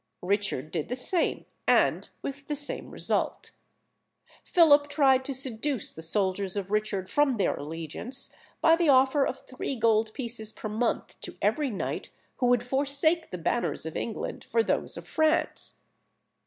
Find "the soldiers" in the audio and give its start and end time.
5.93-6.57